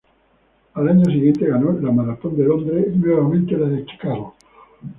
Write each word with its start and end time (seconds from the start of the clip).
Al 0.73 0.89
año 0.89 1.05
siguiente 1.05 1.45
ganó 1.47 1.73
la 1.73 1.91
maratón 1.91 2.35
de 2.35 2.43
Londres 2.45 2.87
y 2.91 2.97
nuevamente, 2.97 3.55
la 3.55 3.67
de 3.67 3.85
Chicago. 3.85 4.33